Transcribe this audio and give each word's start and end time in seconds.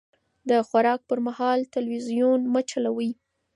د 0.49 0.51
خوراک 0.67 0.99
پر 1.09 1.19
مهال 1.27 1.59
تلويزيون 1.75 2.39
مه 2.53 2.61
چلوئ. 2.69 3.11